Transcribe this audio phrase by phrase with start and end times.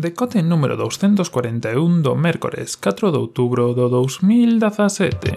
[0.00, 5.36] Decote número 241 do mércores 4 de outubro do 2017.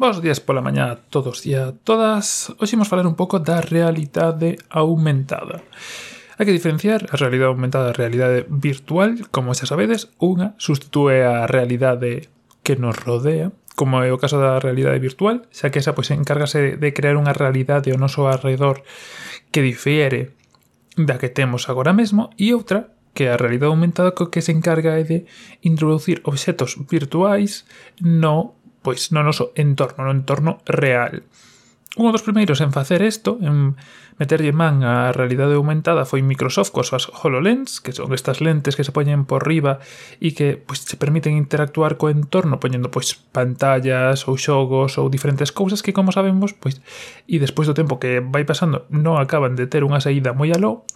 [0.00, 2.48] Bos días pola mañá a todos e a todas.
[2.56, 5.60] Hoxe imos falar un pouco da realidade aumentada.
[6.40, 11.44] Hai que diferenciar a realidade aumentada da realidade virtual, como xa sabedes, unha substitúe a
[11.44, 12.32] realidade
[12.64, 16.76] que nos rodea como é o caso da realidade virtual, xa que esa pois encárgase
[16.76, 18.84] de crear unha realidade ao noso arredor
[19.48, 20.36] que difiere
[21.00, 25.00] da que temos agora mesmo e outra que a realidade aumentada co que se encarga
[25.00, 25.18] é de
[25.64, 27.64] introducir obxetos virtuais
[28.04, 31.24] no pois no noso entorno, no entorno real.
[31.96, 33.74] Un dos primeiros en facer isto, en
[34.14, 38.86] meterlle man a realidade aumentada foi Microsoft coas súas HoloLens, que son estas lentes que
[38.86, 39.82] se poñen por riba
[40.22, 45.50] e que pois, se permiten interactuar co entorno poñendo pois pantallas ou xogos ou diferentes
[45.50, 46.78] cousas que como sabemos, pois
[47.26, 50.86] e despois do tempo que vai pasando non acaban de ter unha saída moi aló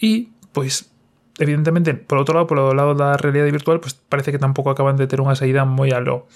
[0.00, 0.88] e pois
[1.36, 5.04] evidentemente, por outro lado, polo lado da realidade virtual, pois parece que tampouco acaban de
[5.04, 6.30] ter unha saída moi aló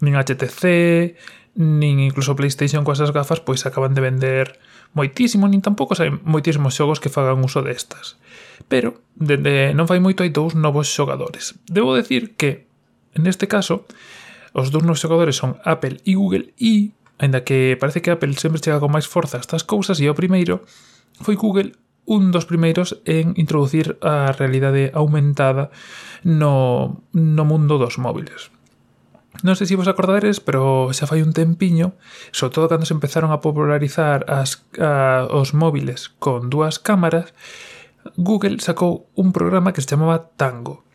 [0.00, 1.16] nin HTC,
[1.56, 4.60] nin incluso PlayStation coas as gafas pois acaban de vender
[4.92, 8.20] moitísimo, nin tampouco hai moitísimos xogos que fagan uso destas.
[8.68, 11.56] Pero, dende non fai moito hai dous novos xogadores.
[11.68, 12.68] Debo decir que,
[13.16, 13.88] neste caso,
[14.52, 18.60] os dous novos xogadores son Apple e Google e, aínda que parece que Apple sempre
[18.60, 20.64] chega con máis forza a estas cousas, e o primeiro
[21.20, 21.72] foi Google
[22.06, 25.74] un dos primeiros en introducir a realidade aumentada
[26.22, 28.54] no, no mundo dos móviles.
[29.42, 31.98] Non sei se vos acordades, pero xa fai un tempiño,
[32.32, 37.34] sobre todo cando se empezaron a popularizar as, a, os móviles con dúas cámaras,
[38.16, 40.86] Google sacou un programa que se chamaba Tango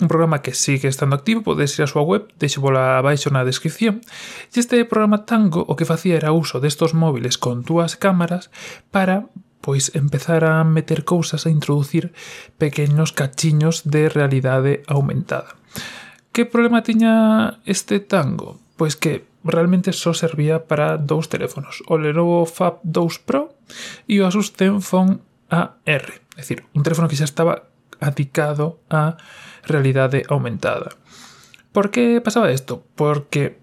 [0.00, 3.48] un programa que sigue estando activo, podes ir á súa web, deixo pola abaixo na
[3.48, 4.04] descripción.
[4.52, 8.52] E este programa Tango o que facía era uso destos móviles con dúas cámaras
[8.92, 9.32] para
[9.64, 12.12] pois empezar a meter cousas a introducir
[12.60, 15.56] pequenos cachiños de realidade aumentada.
[16.36, 18.60] Que problema tiña este tango?
[18.76, 23.56] Pois que realmente só servía para dous teléfonos, o Lenovo Fab 2 Pro
[24.04, 26.04] e o Asus Zenfone AR, é
[26.36, 27.72] dicir, un teléfono que xa estaba
[28.04, 29.16] adicado a
[29.64, 30.92] realidade aumentada.
[31.72, 32.84] Por que pasaba isto?
[33.00, 33.56] Porque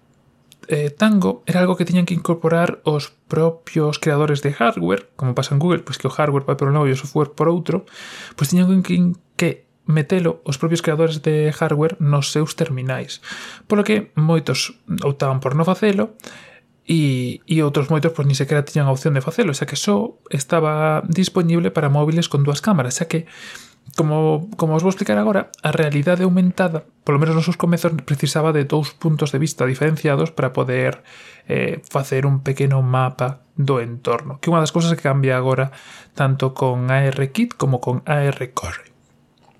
[0.66, 5.54] eh, Tango era algo que tiñan que incorporar os propios creadores de hardware, como pasa
[5.54, 7.86] en Google, pois que o hardware vai por un lado e o software por outro,
[8.34, 13.20] pois tiñan que, que metelo os propios creadores de hardware nos seus terminais.
[13.68, 16.16] Polo que moitos optaban por non facelo
[16.88, 20.16] e, e outros moitos pois ni sequera tiñan a opción de facelo, xa que só
[20.32, 23.28] estaba disponible para móviles con dúas cámaras, xa que
[23.96, 28.50] Como, como os vou explicar agora, a realidade aumentada, polo menos nos seus comezos, precisaba
[28.50, 31.04] de dous puntos de vista diferenciados para poder
[31.46, 35.70] eh, facer un pequeno mapa do entorno, que unha das cousas que cambia agora
[36.16, 38.93] tanto con ARKit como con ARCore.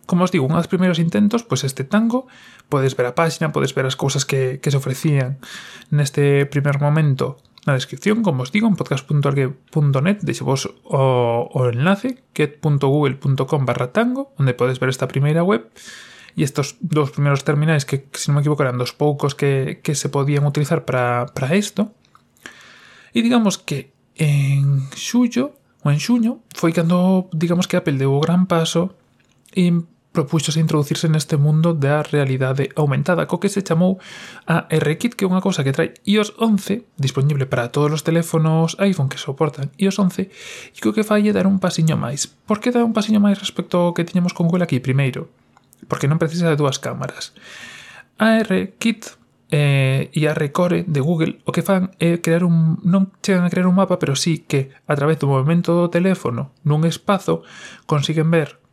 [0.07, 2.29] Como os digo, un dos primeiros intentos, pois este tango,
[2.69, 5.41] podes ver a páxina, podes ver as cousas que, que se ofrecían
[5.89, 12.21] neste primer momento na descripción, como os digo, en podcast.org.net, deixo vos o, o enlace,
[12.37, 15.73] get.google.com barra tango, onde podes ver esta primeira web,
[16.37, 19.97] e estos dous primeiros terminais que, se non me equivoco, eran dos poucos que, que
[19.97, 21.95] se podían utilizar para, para isto.
[23.17, 28.21] E digamos que en xullo, ou en xuño, foi cando, digamos que Apple deu o
[28.21, 28.93] gran paso
[29.55, 33.99] en propuxose introducirse neste mundo da realidade aumentada, co que se chamou
[34.47, 38.79] a RKit, que é unha cousa que trae iOS 11, disponible para todos os teléfonos
[38.79, 40.31] iPhone que soportan iOS 11,
[40.71, 42.31] e co que fai é dar un pasiño máis.
[42.47, 45.27] Por que dar un pasiño máis respecto ao que tiñamos con Google aquí primeiro?
[45.91, 47.35] Porque non precisa de dúas cámaras.
[48.23, 49.19] A RKit
[49.51, 53.51] eh, e a Recore de Google o que fan é crear un non chegan a
[53.51, 57.43] crear un mapa, pero sí que a través do movimento do teléfono nun espazo
[57.91, 58.64] consiguen ver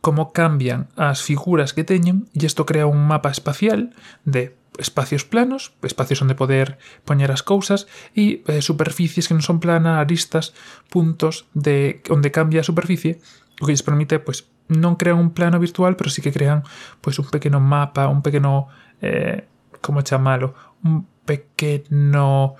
[0.00, 3.92] como cambian as figuras que teñen e isto crea un mapa espacial
[4.24, 7.84] de espacios planos, espacios onde poder poñer as cousas
[8.16, 10.56] e eh, superficies que non son plana, aristas,
[10.88, 13.20] puntos de onde cambia a superficie,
[13.60, 16.64] o que lles permite pois non crean un plano virtual, pero sí que crean
[17.04, 18.72] pois un pequeno mapa, un pequeno
[19.04, 19.44] eh,
[19.84, 22.56] como chamalo, un pequeno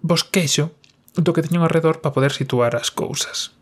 [0.00, 0.72] bosquexo
[1.14, 3.52] do que teñen ao redor para poder situar as cousas.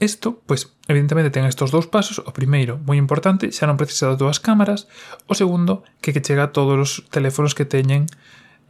[0.00, 2.24] Isto, pois, evidentemente ten estes dous pasos.
[2.24, 4.88] O primeiro, moi importante, xa non precisa de dúas cámaras.
[5.28, 8.08] O segundo, que que chega a todos os teléfonos que teñen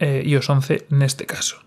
[0.02, 1.62] eh, iOS 11 neste caso.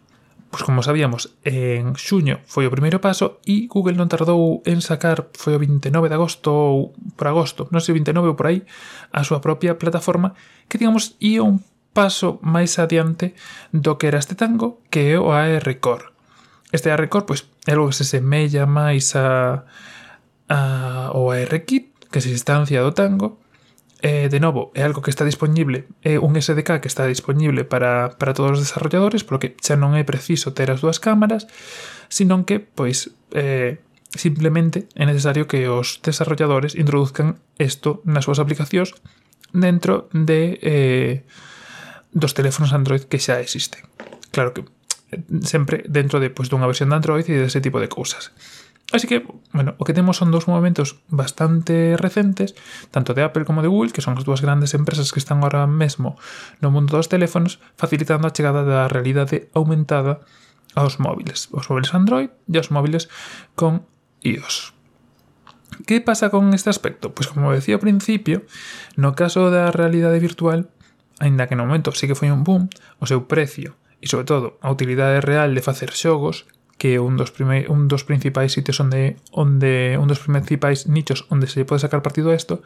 [0.52, 5.32] Pois como sabíamos, en xuño foi o primeiro paso e Google non tardou en sacar,
[5.34, 6.76] foi o 29 de agosto ou
[7.16, 8.68] por agosto, non sei, 29 ou por aí,
[9.16, 10.36] a súa propia plataforma
[10.70, 11.64] que, digamos, ia un
[11.96, 13.34] paso máis adiante
[13.72, 16.12] do que era este tango que é o AR Core.
[16.70, 19.64] Este AR Core, pois, é algo que se semella máis a,
[20.50, 23.40] a o ARKit, que se instancia do tango,
[24.04, 28.20] eh, de novo, é algo que está disponible, é un SDK que está disponible para,
[28.20, 31.48] para todos os desarrolladores, polo que xa non é preciso ter as dúas cámaras,
[32.12, 33.80] senón que, pois, eh,
[34.12, 38.92] simplemente é necesario que os desarrolladores introduzcan isto nas súas aplicacións
[39.56, 41.16] dentro de eh,
[42.12, 43.88] dos teléfonos Android que xa existen.
[44.36, 44.68] Claro que
[45.42, 48.32] sempre dentro de pois, pues, dunha versión de Android e dese tipo de cousas.
[48.94, 52.54] Así que, bueno, o que temos son dous movimentos bastante recentes,
[52.94, 55.66] tanto de Apple como de Google, que son as dúas grandes empresas que están ahora
[55.66, 56.14] mesmo
[56.62, 60.22] no mundo dos teléfonos, facilitando a chegada da realidade aumentada
[60.78, 63.10] aos móviles, aos móviles Android e aos móviles
[63.58, 63.88] con
[64.22, 64.78] iOS.
[65.90, 67.18] Que pasa con este aspecto?
[67.18, 68.46] Pois como decía ao principio,
[68.94, 70.70] no caso da realidade virtual,
[71.18, 72.70] aínda que no momento sí que foi un boom,
[73.02, 76.44] o seu precio e sobre todo a utilidade real de facer xogos
[76.76, 81.48] que un dos, prime, un dos principais sitios onde, onde un dos principais nichos onde
[81.48, 82.60] se pode sacar partido a isto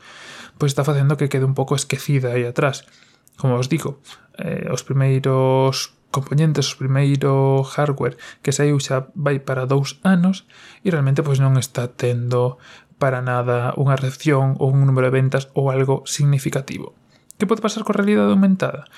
[0.58, 2.90] pois está facendo que quede un pouco esquecida aí atrás
[3.38, 4.02] como os digo
[4.42, 10.50] eh, os primeiros componentes, o primeiro hardware que saiu xa vai para dous anos
[10.82, 12.58] e realmente pois non está tendo
[12.98, 16.98] para nada unha recepción ou un número de ventas ou algo significativo.
[17.38, 18.90] Que pode pasar coa realidade aumentada?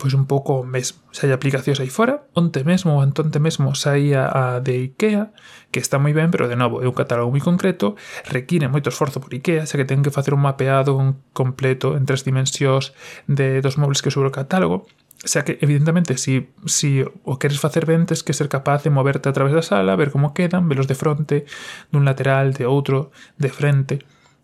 [0.00, 1.04] Pois un pouco o mesmo.
[1.12, 5.36] Se hai aplicacións aí fora, onte mesmo, antonte mesmo saía a de IKEA,
[5.68, 8.00] que está moi ben, pero de novo, é un catálogo moi concreto,
[8.32, 10.96] require moito esforzo por IKEA, xa que ten que facer un mapeado
[11.36, 12.96] completo en tres dimensións
[13.28, 14.88] de dos móviles que sobre o catálogo,
[15.20, 19.28] xa que evidentemente si, si o queres facer ben tens que ser capaz de moverte
[19.28, 21.44] a través da sala, ver como quedan, velos de fronte,
[21.92, 24.00] dun lateral, de outro, de frente,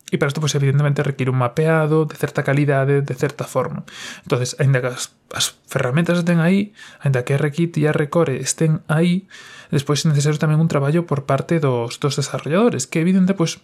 [0.08, 3.84] E para isto, pois, evidentemente, require un mapeado de certa calidade, de certa forma.
[4.24, 6.72] entonces aínda que as, as ferramentas estén aí,
[7.04, 9.28] aínda que RKit e RCore estén aí,
[9.68, 13.60] despois é necesario tamén un traballo por parte dos, dos desarrolladores, que evidente, pois,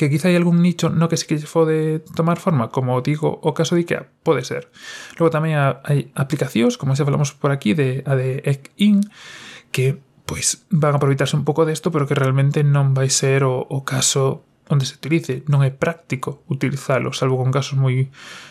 [0.00, 3.52] que quizá hai algún nicho no que se que pode tomar forma, como digo, o
[3.54, 4.72] caso de IKEA, pode ser.
[5.20, 9.04] Logo tamén hai aplicacións, como xa falamos por aquí, de, a de Egin,
[9.70, 13.60] que pois van a aproveitarse un pouco desto, pero que realmente non vai ser o,
[13.60, 18.08] o caso onde se utilice, non é práctico utilizalo, salvo con casos moi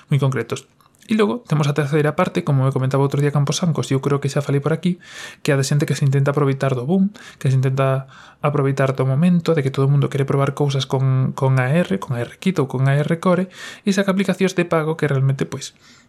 [0.10, 0.70] moi concretos.
[1.04, 4.24] E logo temos a terceira parte, como me comentaba outro día Camposancos, e eu creo
[4.24, 5.04] que xa falei por aquí,
[5.44, 7.12] que a de xente que se intenta aproveitar do boom,
[7.44, 8.08] que se intenta
[8.40, 12.16] aproveitar do momento, de que todo o mundo quere probar cousas con, con AR, con
[12.16, 13.52] AR Kit ou con AR Core,
[13.84, 16.03] e saca aplicacións de pago que realmente, pois, pues,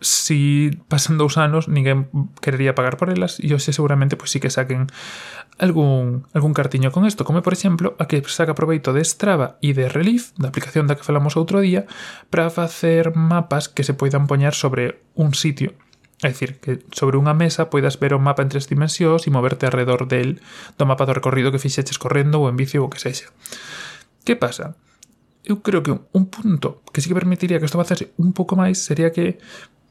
[0.00, 2.12] si pasan dous anos ninguén
[2.44, 4.92] querería pagar por elas e hoxe seguramente pois sí que saquen
[5.56, 9.72] algún, algún cartiño con isto como por exemplo a que saca proveito de Strava e
[9.72, 11.88] de Relief, da aplicación da que falamos outro día
[12.28, 15.72] para facer mapas que se poidan poñer sobre un sitio
[16.24, 19.68] É dicir, que sobre unha mesa poidas ver o mapa en tres dimensións e moverte
[19.68, 20.40] alrededor del
[20.80, 23.28] do mapa do recorrido que fixeches correndo ou en bici ou que sexa.
[24.24, 24.80] Que pasa?
[25.44, 28.80] Eu creo que un punto que sí que permitiría que isto facese un pouco máis
[28.80, 29.36] sería que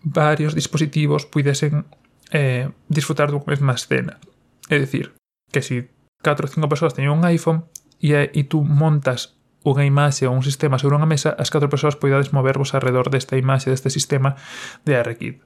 [0.06, 1.90] varios dispositivos puidesen
[2.30, 4.22] eh, disfrutar dunha mesma escena.
[4.70, 5.18] É dicir,
[5.50, 5.90] que si
[6.22, 7.66] 4 ou 5 persoas teñen un iPhone
[7.98, 9.36] e, e tú montas
[9.66, 13.34] unha imaxe ou un sistema sobre unha mesa, as 4 persoas poidades movervos alrededor desta
[13.34, 14.38] imaxe, deste sistema
[14.86, 15.42] de ARKit.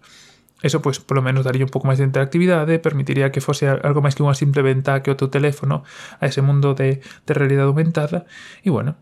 [0.59, 4.19] Eso, pois, polo menos daría un pouco máis de interactividade, permitiría que fose algo máis
[4.19, 5.87] que unha simple venta que o teu teléfono
[6.19, 8.27] a ese mundo de, de realidade aumentada,
[8.59, 8.99] e, bueno,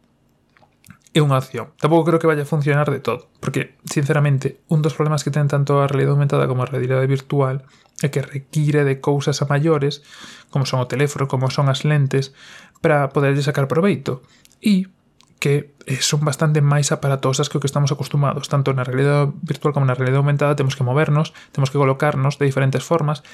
[1.18, 1.74] é unha opción.
[1.82, 5.50] Tampouco creo que vaya a funcionar de todo, porque, sinceramente, un dos problemas que ten
[5.50, 7.66] tanto a realidade aumentada como a realidade virtual
[8.06, 10.06] é que require de cousas a maiores,
[10.54, 12.38] como son o teléfono, como son as lentes,
[12.86, 14.22] para poderlle sacar proveito.
[14.62, 14.94] E
[15.42, 19.74] que eh, son bastante máis aparatosas que o que estamos acostumados, tanto na realidade virtual
[19.74, 23.26] como na realidade aumentada, temos que movernos, temos que colocarnos de diferentes formas,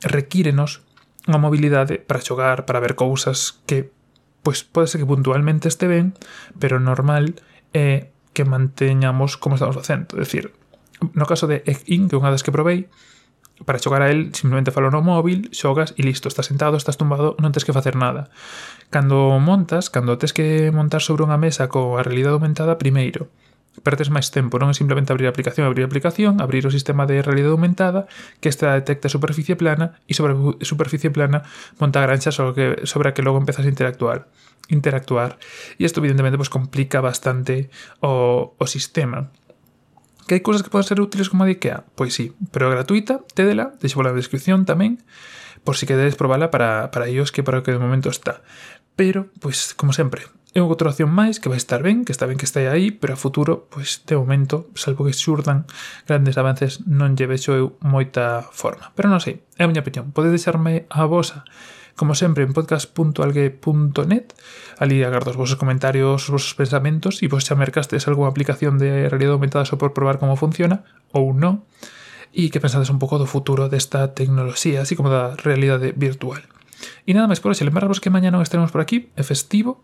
[0.00, 0.84] requírenos
[1.28, 3.92] unha mobilidade para xogar, para ver cousas que
[4.48, 6.16] pues pode ser que puntualmente este ben,
[6.58, 7.36] pero normal
[7.76, 10.16] é que manteñamos como estamos facendo.
[10.16, 10.56] É dicir,
[11.12, 12.88] no caso de Egg-In, que unha das que probei,
[13.68, 17.36] para xogar a él simplemente falo no móvil, xogas e listo, estás sentado, estás tumbado,
[17.44, 18.32] non tens que facer nada.
[18.88, 23.28] Cando montas, cando tens que montar sobre unha mesa coa realidade aumentada, primeiro,
[23.82, 27.06] perdes máis tempo, non é simplemente abrir a aplicación, abrir a aplicación, abrir o sistema
[27.06, 28.10] de realidade aumentada,
[28.42, 30.34] que esta detecta superficie plana e sobre
[30.66, 31.46] superficie plana
[31.78, 34.26] monta granxas sobre, sobre a que logo empezas a interactuar.
[34.68, 35.38] interactuar.
[35.80, 37.70] E isto evidentemente pues, complica bastante
[38.00, 39.32] o, o sistema.
[40.28, 41.88] Que hai cousas que poden ser útiles como a de IKEA?
[41.96, 45.00] Pois sí, pero é gratuita, tédela, deixo na descripción tamén,
[45.64, 48.44] por si queredes probala para, para ellos que para o que de momento está.
[48.92, 52.40] Pero, pois, como sempre, é outra opción máis que vai estar ben, que está ben
[52.40, 55.68] que estea aí, pero a futuro, pois, de momento, salvo que xurdan
[56.08, 58.90] grandes avances, non lle vexo eu moita forma.
[58.96, 60.10] Pero non sei, é a miña opinión.
[60.16, 61.44] Podes deixarme a vosa
[61.98, 64.32] como sempre en podcast.algue.net
[64.78, 69.10] ali agardo os vosos comentarios os vosos pensamentos e vos xa mercastes algunha aplicación de
[69.10, 71.66] realidade aumentada só por probar como funciona ou non
[72.30, 76.40] e que pensades un pouco do futuro desta tecnoloxía así como da realidade virtual
[77.02, 79.82] e nada máis por hoxe lembrarvos que mañá non estaremos por aquí é festivo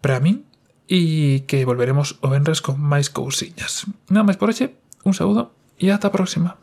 [0.00, 0.44] para min
[0.86, 3.86] e que volveremos o venres con máis cousiñas.
[4.10, 6.56] Nada máis por hoxe, un saúdo e ata a próxima.